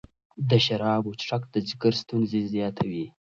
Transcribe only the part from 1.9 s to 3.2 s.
ستونزې زیاتوي.